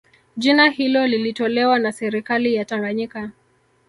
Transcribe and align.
Jina 0.37 0.69
hilo 0.69 1.07
lilitolewa 1.07 1.79
na 1.79 1.91
serikali 1.91 2.55
ya 2.55 2.65
Tanganyika 2.65 3.31